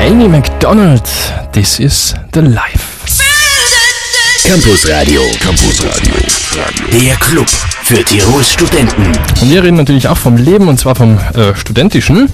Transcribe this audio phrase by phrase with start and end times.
[0.00, 1.04] Amy McDonald,
[1.52, 3.06] this is the life.
[4.42, 5.20] Campus Radio.
[5.38, 6.14] Campus Radio.
[6.90, 7.46] Der Club
[7.82, 9.12] für Tirols Studenten.
[9.42, 12.32] Und wir reden natürlich auch vom Leben und zwar vom äh, studentischen.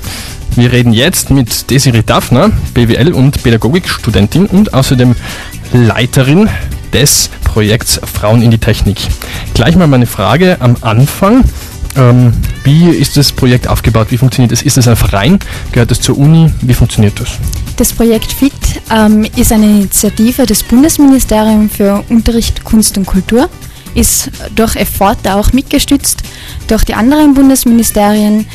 [0.54, 5.16] Wir reden jetzt mit Desiree Daphner, BWL- und Pädagogikstudentin und außerdem
[5.72, 6.48] Leiterin
[6.92, 8.98] des Projekts Frauen in die Technik.
[9.54, 11.42] Gleich mal meine Frage am Anfang.
[11.96, 12.32] Ähm,
[12.64, 14.08] wie ist das Projekt aufgebaut?
[14.10, 14.62] Wie funktioniert das?
[14.62, 15.38] Ist es ein Verein?
[15.72, 16.52] Gehört es zur Uni?
[16.62, 17.30] Wie funktioniert das?
[17.76, 18.52] Das Projekt FIT
[18.90, 23.48] ähm, ist eine Initiative des Bundesministeriums für Unterricht, Kunst und Kultur,
[23.94, 26.22] ist durch Effort auch mitgestützt
[26.68, 28.46] durch die anderen Bundesministerien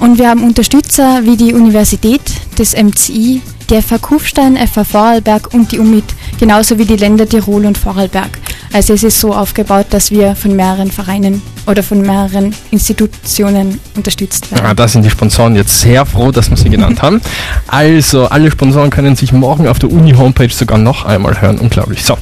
[0.00, 2.22] und wir haben Unterstützer wie die Universität,
[2.56, 6.04] das MCI, die FH Kufstein, FH Vorarlberg und die UMIT,
[6.38, 8.30] genauso wie die Länder Tirol und Vorarlberg.
[8.72, 14.50] Also es ist so aufgebaut, dass wir von mehreren Vereinen oder von mehreren Institutionen unterstützt
[14.50, 14.64] werden.
[14.64, 17.20] Ah, da sind die Sponsoren jetzt sehr froh, dass wir sie genannt haben.
[17.66, 21.58] Also, alle Sponsoren können sich morgen auf der Uni-Homepage sogar noch einmal hören.
[21.58, 22.04] Unglaublich.
[22.04, 22.18] So,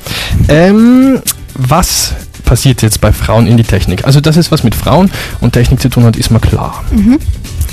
[0.49, 1.23] ähm,
[1.55, 2.13] was
[2.45, 4.05] passiert jetzt bei Frauen in die Technik?
[4.05, 6.85] Also, dass es was mit Frauen und Technik zu tun hat, ist mir klar.
[6.91, 7.19] Mhm.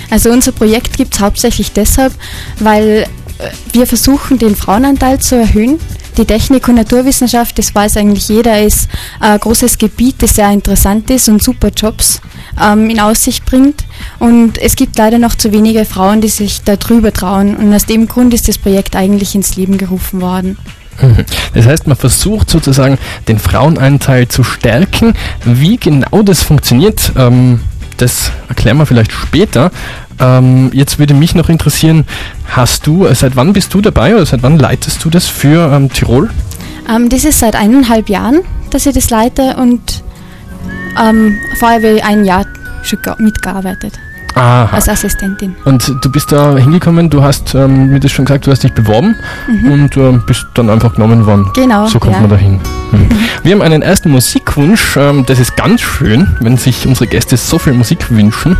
[0.10, 2.14] Also unser Projekt gibt es hauptsächlich deshalb,
[2.60, 3.06] weil
[3.40, 5.80] äh, wir versuchen, den Frauenanteil zu erhöhen.
[6.18, 8.88] Die Technik und Naturwissenschaft, das weiß eigentlich jeder, ist
[9.20, 12.22] ein großes Gebiet, das sehr interessant ist und super Jobs
[12.62, 13.84] ähm, in Aussicht bringt.
[14.20, 17.58] Und es gibt leider noch zu wenige Frauen, die sich darüber trauen.
[17.58, 20.58] Und aus dem Grund ist das Projekt eigentlich ins Leben gerufen worden.
[21.02, 21.26] Mhm.
[21.54, 25.14] Das heißt, man versucht sozusagen den Frauenanteil zu stärken.
[25.44, 27.60] Wie genau das funktioniert, ähm,
[27.98, 29.72] das erklären wir vielleicht später.
[30.20, 32.06] Ähm, jetzt würde mich noch interessieren,
[32.48, 35.72] hast du, äh, seit wann bist du dabei oder seit wann leitest du das für
[35.74, 36.30] ähm, Tirol?
[36.90, 40.04] Ähm, das ist seit eineinhalb Jahren, dass ich das leite und
[41.02, 42.46] ähm, vorher habe ich ein Jahr
[42.84, 43.94] schon mitgearbeitet.
[44.36, 44.70] Aha.
[44.76, 45.56] als Assistentin.
[45.66, 48.74] Und du bist da hingekommen, du hast ähm, mir das schon gesagt, du hast dich
[48.74, 49.16] beworben
[49.48, 49.72] mhm.
[49.72, 51.50] und ähm, bist dann einfach genommen worden.
[51.56, 51.88] Genau.
[51.88, 52.22] So kommt ja.
[52.22, 52.60] man da hin.
[52.92, 53.00] Mhm.
[53.00, 53.10] Mhm.
[53.44, 57.58] Wir haben einen ersten Musikwunsch, ähm, das ist ganz schön, wenn sich unsere Gäste so
[57.58, 58.58] viel Musik wünschen.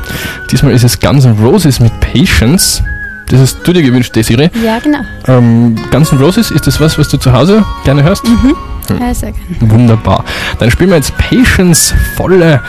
[0.52, 2.82] Diesmal ist es Guns N' Roses mit Patience.
[3.28, 4.50] Das hast du dir gewünscht, Desiree.
[4.64, 5.00] Ja, genau.
[5.28, 8.24] Ähm, Guns N' Roses, ist das was, was du zu Hause gerne hörst?
[8.24, 8.56] Mhm.
[9.00, 9.72] Ja, sehr gerne.
[9.72, 10.24] Wunderbar.
[10.60, 12.62] Dann spielen wir jetzt Patience volle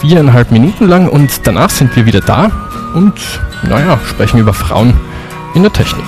[0.00, 2.50] viereinhalb Minuten lang und danach sind wir wieder da
[2.94, 3.14] und
[3.68, 4.94] naja, sprechen über Frauen
[5.54, 6.04] in der Technik.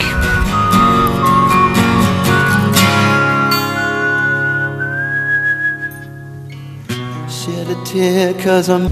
[7.28, 8.91] Shed a tear cause I'm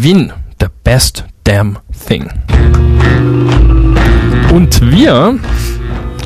[0.00, 1.76] Lavigne, The Best Damn
[2.08, 2.26] Thing.
[4.50, 5.38] Und wir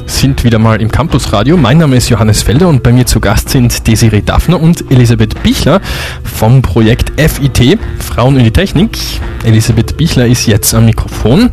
[0.06, 1.56] sind wieder mal im Campusradio.
[1.56, 5.42] Mein Name ist Johannes Felder und bei mir zu Gast sind Desiree Daphner und Elisabeth
[5.42, 5.80] Bichler
[6.22, 8.96] vom Projekt FIT, Frauen in die Technik.
[9.42, 11.50] Elisabeth Bichler ist jetzt am Mikrofon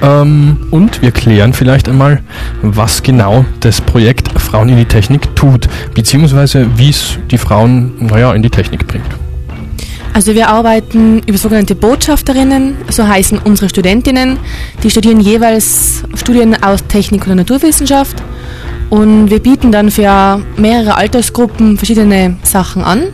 [0.00, 2.22] ähm, und wir klären vielleicht einmal,
[2.62, 8.32] was genau das Projekt Frauen in die Technik tut, beziehungsweise wie es die Frauen naja,
[8.32, 9.29] in die Technik bringt.
[10.12, 14.38] Also wir arbeiten über sogenannte Botschafterinnen, so heißen unsere Studentinnen.
[14.82, 18.16] Die studieren jeweils Studien aus Technik oder Naturwissenschaft
[18.90, 23.04] und wir bieten dann für mehrere Altersgruppen verschiedene Sachen an.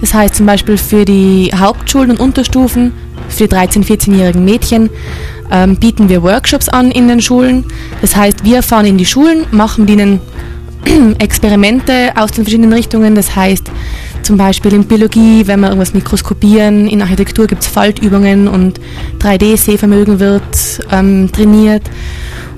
[0.00, 2.92] Das heißt zum Beispiel für die Hauptschulen und Unterstufen,
[3.28, 4.90] für die 13-, 14-jährigen Mädchen
[5.50, 7.64] ähm, bieten wir Workshops an in den Schulen.
[8.00, 10.20] Das heißt, wir fahren in die Schulen, machen mit ihnen
[11.18, 13.14] Experimente aus den verschiedenen Richtungen.
[13.14, 13.70] Das heißt,
[14.22, 18.80] zum Beispiel in Biologie, wenn wir irgendwas mikroskopieren, in Architektur gibt es Faltübungen und
[19.20, 20.42] 3D-Sehvermögen wird
[20.90, 21.82] ähm, trainiert.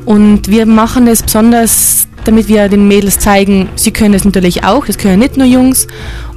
[0.05, 4.87] Und wir machen es besonders, damit wir den Mädels zeigen, sie können es natürlich auch,
[4.87, 5.87] das können nicht nur Jungs.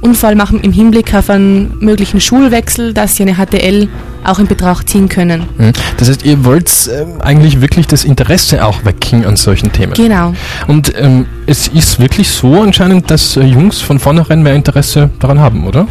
[0.00, 3.88] Und vor allem machen im Hinblick auf einen möglichen Schulwechsel, dass sie eine HTL
[4.24, 5.46] auch in Betracht ziehen können.
[5.58, 5.72] Mhm.
[5.96, 9.94] Das heißt, ihr wollt äh, eigentlich wirklich das Interesse auch wecken an solchen Themen.
[9.94, 10.34] Genau.
[10.66, 15.40] Und ähm, es ist wirklich so anscheinend, dass äh, Jungs von vornherein mehr Interesse daran
[15.40, 15.86] haben, oder?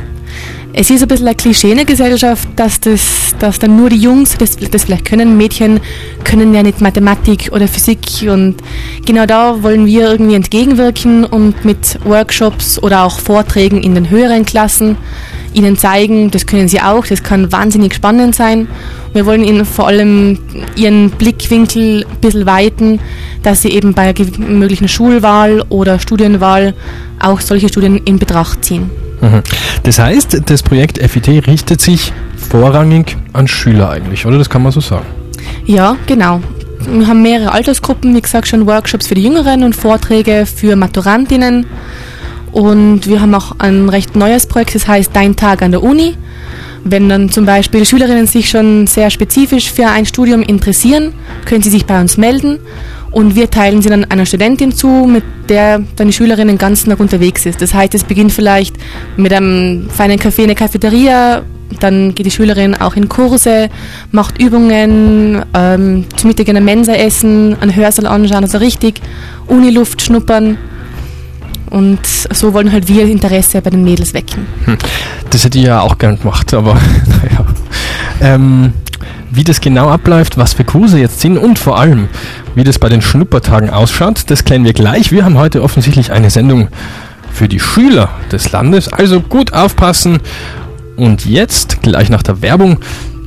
[0.77, 3.95] Es ist ein bisschen ein Klischee in der Gesellschaft, dass, das, dass dann nur die
[3.95, 5.37] Jungs das, das vielleicht können.
[5.37, 5.79] Mädchen
[6.25, 7.99] können ja nicht Mathematik oder Physik
[8.29, 8.57] und
[9.05, 14.45] genau da wollen wir irgendwie entgegenwirken und mit Workshops oder auch Vorträgen in den höheren
[14.45, 14.97] Klassen
[15.53, 18.67] ihnen zeigen, das können sie auch, das kann wahnsinnig spannend sein.
[19.13, 20.39] Wir wollen ihnen vor allem
[20.75, 22.99] ihren Blickwinkel ein bisschen weiten,
[23.43, 26.73] dass sie eben bei möglichen Schulwahl oder Studienwahl
[27.17, 29.04] auch solche Studien in Betracht ziehen.
[29.21, 29.41] Mhm.
[29.83, 34.37] Das heißt, das Projekt FIT richtet sich vorrangig an Schüler eigentlich, oder?
[34.37, 35.05] Das kann man so sagen.
[35.65, 36.41] Ja, genau.
[36.87, 41.65] Wir haben mehrere Altersgruppen, wie gesagt, schon Workshops für die Jüngeren und Vorträge für Maturantinnen.
[42.51, 46.15] Und wir haben auch ein recht neues Projekt, das heißt Dein Tag an der Uni.
[46.83, 51.13] Wenn dann zum Beispiel Schülerinnen sich schon sehr spezifisch für ein Studium interessieren,
[51.45, 52.59] können sie sich bei uns melden
[53.15, 56.89] und wir teilen sie dann einer Studentin zu, mit der dann die Schülerin den ganzen
[56.89, 57.61] Tag unterwegs ist.
[57.61, 58.75] Das heißt, es beginnt vielleicht
[59.15, 61.43] mit einem feinen Café in der Cafeteria,
[61.79, 63.69] dann geht die Schülerin auch in Kurse,
[64.11, 68.99] macht Übungen, ähm, zum Mittag in der Mensa essen, einen Hörsaal anschauen, also richtig
[69.47, 70.57] Uniluft schnuppern.
[71.69, 74.45] Und so wollen halt wir Interesse bei den Mädels wecken.
[74.65, 74.77] Hm.
[75.29, 76.73] Das hätte ich ja auch gern gemacht, aber
[77.23, 77.45] naja.
[78.19, 78.73] Ähm,
[79.31, 82.07] wie das genau abläuft, was für Kurse jetzt sind und vor allem,
[82.55, 85.11] wie das bei den Schnuppertagen ausschaut, das klären wir gleich.
[85.11, 86.69] Wir haben heute offensichtlich eine Sendung
[87.33, 90.19] für die Schüler des Landes, also gut aufpassen.
[90.95, 92.79] Und jetzt, gleich nach der Werbung,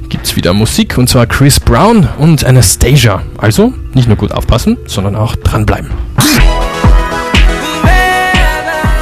[0.08, 3.22] gibt es wieder Musik und zwar Chris Brown und Anastasia.
[3.36, 5.90] Also nicht nur gut aufpassen, sondern auch dranbleiben.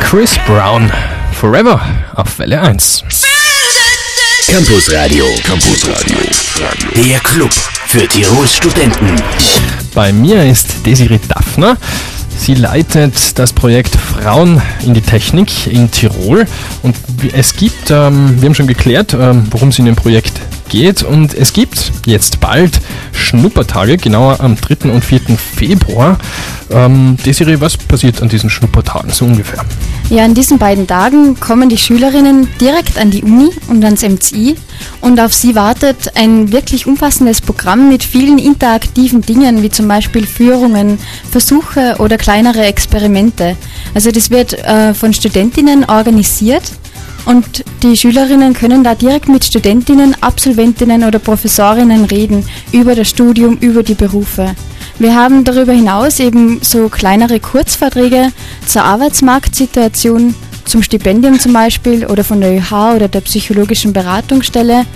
[0.00, 0.90] Chris Brown,
[1.32, 1.80] Forever
[2.14, 3.35] auf Welle 1.
[4.48, 5.26] Campus Radio.
[5.42, 6.18] Campus Radio.
[6.94, 7.50] Der Club
[7.88, 9.16] für Tirols Studenten.
[9.92, 11.76] Bei mir ist Desiree Daffner.
[12.38, 16.46] Sie leitet das Projekt Frauen in die Technik in Tirol
[16.82, 16.94] und
[17.32, 21.34] es gibt, ähm, wir haben schon geklärt, ähm, worum es in dem Projekt geht und
[21.34, 22.80] es gibt jetzt bald
[23.12, 24.90] Schnuppertage, genauer am 3.
[24.92, 25.36] und 4.
[25.56, 26.18] Februar.
[26.70, 29.64] Ähm, Desiree, was passiert an diesen Schnuppertagen so ungefähr?
[30.08, 34.54] Ja, an diesen beiden Tagen kommen die Schülerinnen direkt an die Uni und ans MCI
[35.00, 40.24] und auf sie wartet ein wirklich umfassendes Programm mit vielen interaktiven Dingen, wie zum Beispiel
[40.24, 43.56] Führungen, Versuche oder kleinere Experimente.
[43.94, 46.62] Also das wird äh, von Studentinnen organisiert
[47.24, 53.56] und die Schülerinnen können da direkt mit Studentinnen, Absolventinnen oder Professorinnen reden über das Studium,
[53.58, 54.54] über die Berufe.
[54.98, 58.32] Wir haben darüber hinaus eben so kleinere Kurzverträge
[58.66, 60.34] zur Arbeitsmarktsituation,
[60.64, 64.86] zum Stipendium zum Beispiel oder von der ÖH oder der psychologischen Beratungsstelle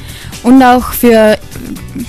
[0.42, 1.38] und auch für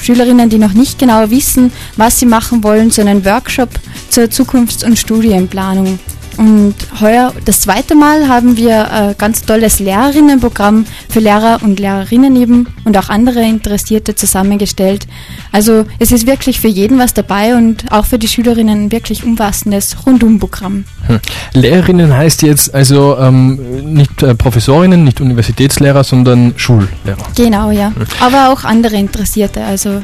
[0.02, 3.70] Schülerinnen, die noch nicht genau wissen, was sie machen wollen, so einen Workshop
[4.10, 6.00] zur Zukunfts- und Studienplanung.
[6.38, 12.36] Und heuer, das zweite Mal, haben wir ein ganz tolles Lehrerinnenprogramm für Lehrer und Lehrerinnen
[12.36, 15.08] eben und auch andere Interessierte zusammengestellt.
[15.52, 19.24] Also es ist wirklich für jeden was dabei und auch für die Schülerinnen ein wirklich
[19.24, 20.86] umfassendes Rundumprogramm.
[21.08, 21.20] Hm.
[21.54, 26.88] Lehrerinnen heißt jetzt also ähm, nicht äh, Professorinnen, nicht Universitätslehrer, sondern Schullehrer.
[27.36, 27.88] Genau, ja.
[27.88, 28.06] Hm.
[28.20, 30.02] Aber auch andere Interessierte, also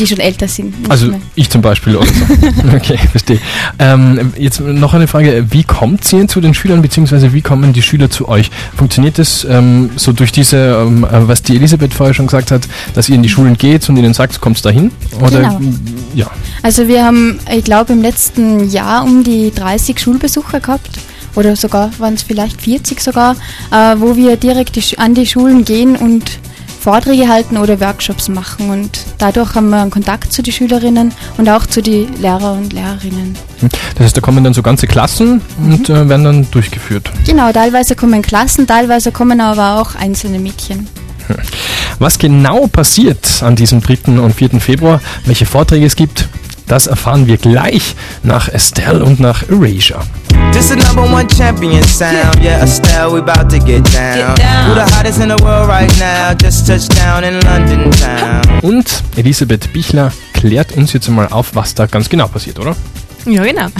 [0.00, 0.74] die schon älter sind.
[0.88, 1.20] Also mehr.
[1.34, 2.68] ich zum Beispiel oder so.
[2.76, 3.38] okay, verstehe.
[3.78, 7.82] Ähm, jetzt noch eine Frage, wie kommt ihr zu den Schülern, beziehungsweise wie kommen die
[7.82, 8.50] Schüler zu euch?
[8.76, 10.56] Funktioniert das ähm, so durch diese,
[10.86, 12.62] ähm, äh, was die Elisabeth vorher schon gesagt hat,
[12.94, 14.90] dass ihr in die Schulen geht und ihnen sagt, kommst da hin?
[15.18, 15.60] Genau.
[16.14, 16.30] Ja.
[16.62, 20.90] Also wir haben, ich glaube, im letzten Jahr um die 30 Schulbesucher gehabt
[21.36, 23.36] oder sogar waren es vielleicht 40 sogar,
[23.70, 26.24] äh, wo wir direkt die, an die Schulen gehen und
[26.80, 28.70] Vorträge halten oder Workshops machen.
[28.70, 32.72] Und dadurch haben wir einen Kontakt zu den Schülerinnen und auch zu den Lehrer und
[32.72, 33.36] Lehrerinnen.
[33.94, 35.72] Das heißt, da kommen dann so ganze Klassen mhm.
[35.72, 37.10] und äh, werden dann durchgeführt.
[37.26, 40.88] Genau, teilweise kommen Klassen, teilweise kommen aber auch einzelne Mädchen.
[41.26, 41.36] Hm.
[41.98, 44.18] Was genau passiert an diesem 3.
[44.20, 44.60] und 4.
[44.60, 46.28] Februar, welche Vorträge es gibt,
[46.70, 50.00] das erfahren wir gleich nach Estelle und nach Erasure.
[50.52, 52.36] This the number one champion sound.
[52.40, 54.36] Yeah, Estelle, we about to get down.
[54.68, 56.32] Who the hottest in the world right now?
[56.40, 58.60] Just touched down in London town.
[58.62, 62.76] Und Elisabeth Bichler klärt uns jetzt mal auf, was da ganz genau passiert, oder?
[63.26, 63.66] Ja, genau.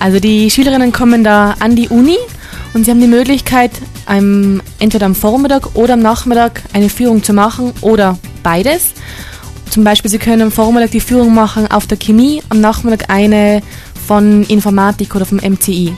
[0.00, 2.16] Also die Schülerinnen kommen da an die Uni
[2.72, 3.72] und sie haben die Möglichkeit,
[4.06, 8.92] entweder am Vormittag oder am Nachmittag eine Führung zu machen oder beides.
[9.70, 13.62] Zum Beispiel, Sie können am Vormittag die Führung machen auf der Chemie, am Nachmittag eine
[14.06, 15.94] von Informatik oder vom MCI.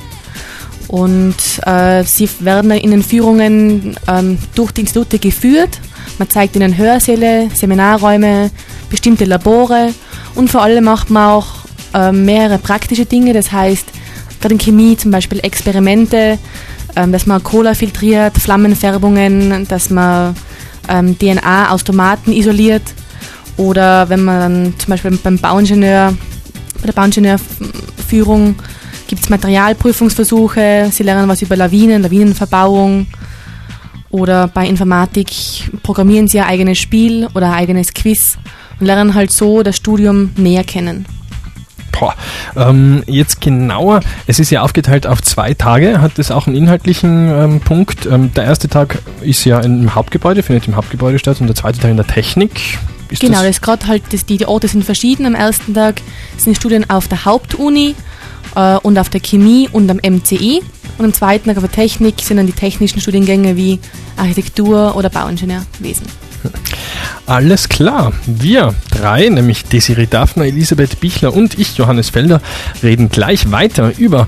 [0.89, 1.37] Und
[1.67, 5.79] äh, sie werden in den Führungen ähm, durch die Institute geführt.
[6.19, 8.51] Man zeigt ihnen Hörsäle, Seminarräume,
[8.91, 9.95] bestimmte Labore
[10.35, 11.47] und vor allem macht man auch
[11.95, 13.33] äh, mehrere praktische Dinge.
[13.33, 13.87] Das heißt,
[14.41, 16.39] gerade in Chemie zum Beispiel Experimente,
[16.97, 20.35] äh, dass man Cola filtriert, Flammenfärbungen, dass man
[20.89, 22.83] ähm, DNA aus Tomaten isoliert
[23.57, 26.15] oder wenn man zum Beispiel beim Bauingenieur,
[26.81, 28.57] bei der Bauingenieurführung
[29.07, 33.07] gibt es Materialprüfungsversuche, sie lernen was über Lawinen, Lawinenverbauung.
[34.11, 35.29] Oder bei Informatik
[35.83, 38.39] programmieren sie ein eigenes Spiel oder ein eigenes Quiz
[38.81, 41.07] und lernen halt so das Studium näher kennen.
[41.93, 42.15] Boah,
[42.57, 47.29] ähm, jetzt genauer, es ist ja aufgeteilt auf zwei Tage, hat das auch einen inhaltlichen
[47.29, 48.07] ähm, Punkt.
[48.07, 51.79] Ähm, der erste Tag ist ja im Hauptgebäude, findet im Hauptgebäude statt und der zweite
[51.79, 52.79] Tag in der Technik.
[53.11, 55.27] Ist genau, das, das gerade halt, das, die, die Orte sind verschieden.
[55.27, 56.01] Am ersten Tag
[56.37, 57.95] sind Studien auf der Hauptuni
[58.55, 60.63] äh, und auf der Chemie und am MCI.
[60.99, 63.79] Und am zweiten Tag auf der Technik sind dann die technischen Studiengänge wie
[64.17, 66.07] Architektur oder Bauingenieurwesen.
[67.27, 68.13] Alles klar.
[68.27, 72.41] Wir drei, nämlich Desiree Daphner, Elisabeth Bichler und ich, Johannes Felder,
[72.83, 74.27] reden gleich weiter über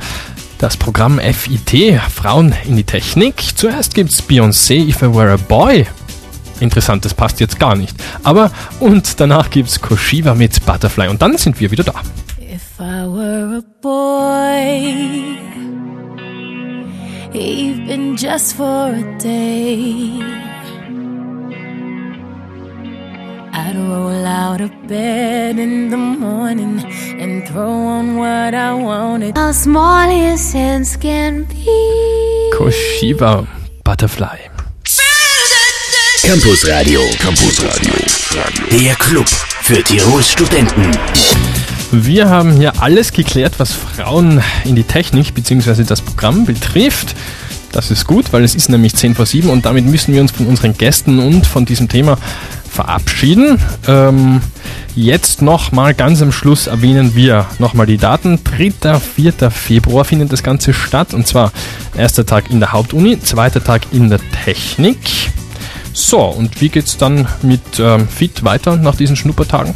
[0.58, 3.34] das Programm FIT, Frauen in die Technik.
[3.56, 5.86] Zuerst gibt es Beyoncé, If I Were a Boy.
[6.62, 7.96] Interessant, das passt jetzt gar nicht.
[8.22, 11.94] Aber und danach gibt es Koshiva mit Butterfly und dann sind wir wieder da.
[12.38, 14.94] If I were a boy,
[17.34, 20.20] even just for a day.
[23.54, 26.80] I'd roll out of bed in the morning
[27.20, 29.36] and throw on what I wanted.
[29.36, 32.50] How small his hands can be.
[32.54, 33.46] Koshiva
[33.84, 34.51] Butterfly.
[36.32, 37.02] Campus Radio.
[37.18, 37.92] Campus Radio.
[38.70, 40.90] Der Club für Tirols Studenten.
[41.90, 45.84] Wir haben hier alles geklärt, was Frauen in die Technik bzw.
[45.84, 47.14] das Programm betrifft.
[47.70, 50.32] Das ist gut, weil es ist nämlich 10 vor 7 und damit müssen wir uns
[50.32, 52.16] von unseren Gästen und von diesem Thema
[52.66, 53.58] verabschieden.
[53.86, 54.40] Ähm,
[54.96, 58.40] jetzt nochmal ganz am Schluss erwähnen wir nochmal die Daten.
[58.42, 59.00] 3.
[59.00, 59.50] 4.
[59.50, 61.52] Februar findet das Ganze statt und zwar
[61.94, 64.96] erster Tag in der Hauptuni, zweiter Tag in der Technik.
[65.92, 69.74] So, und wie geht es dann mit ähm, FIT weiter nach diesen Schnuppertagen?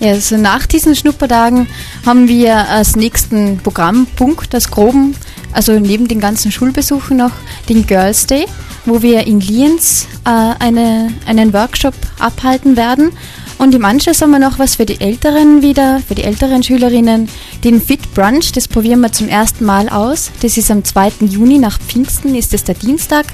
[0.00, 1.66] Ja, also nach diesen Schnuppertagen
[2.06, 5.14] haben wir als nächsten Programmpunkt, als groben,
[5.52, 7.32] also neben den ganzen Schulbesuchen noch
[7.68, 8.46] den Girls Day
[8.88, 13.12] wo wir in Lienz äh, eine, einen Workshop abhalten werden.
[13.58, 17.28] Und im Anschluss haben wir noch was für die Älteren wieder, für die älteren Schülerinnen.
[17.64, 20.30] Den Fit Brunch, das probieren wir zum ersten Mal aus.
[20.40, 21.14] Das ist am 2.
[21.28, 23.26] Juni nach Pfingsten, ist es der Dienstag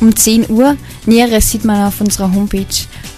[0.00, 0.76] um 10 Uhr.
[1.04, 2.64] Näheres sieht man auf unserer Homepage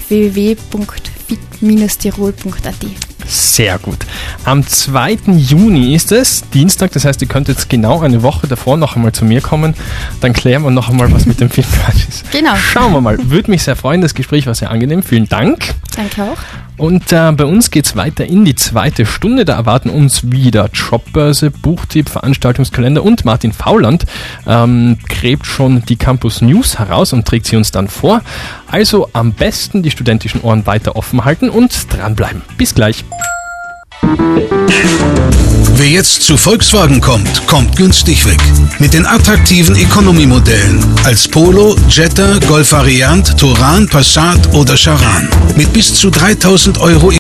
[0.09, 3.04] www.fit-tirol.at.
[3.27, 3.99] Sehr gut.
[4.45, 5.19] Am 2.
[5.37, 9.13] Juni ist es, Dienstag, das heißt, ihr könnt jetzt genau eine Woche davor noch einmal
[9.13, 9.75] zu mir kommen.
[10.21, 12.31] Dann klären wir noch einmal, was mit dem Filmquatsch ist.
[12.31, 12.55] Genau.
[12.57, 13.19] Schauen wir mal.
[13.31, 14.01] Würde mich sehr freuen.
[14.01, 15.03] Das Gespräch war sehr angenehm.
[15.03, 15.75] Vielen Dank.
[15.97, 16.39] Danke auch.
[16.77, 19.45] Und äh, bei uns geht es weiter in die zweite Stunde.
[19.45, 24.05] Da erwarten uns wieder Jobbörse, Buchtipp, Veranstaltungskalender und Martin Fauland
[24.47, 28.23] ähm, gräbt schon die Campus News heraus und trägt sie uns dann vor.
[28.67, 32.43] Also am besten die studentischen Ohren weiter offen halten und dranbleiben.
[32.57, 33.05] Bis gleich.
[35.77, 38.41] Wer jetzt zu Volkswagen kommt, kommt günstig weg.
[38.79, 45.29] Mit den attraktiven Economy-Modellen als Polo, Jetta, Golf Variant, Touran, Passat oder Charan.
[45.57, 47.11] Mit bis zu 3000 Euro